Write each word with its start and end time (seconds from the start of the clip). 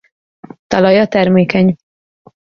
Talaja 0.67 1.07
termékeny. 1.07 1.75